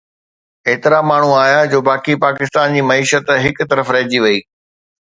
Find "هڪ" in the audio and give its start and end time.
3.47-3.71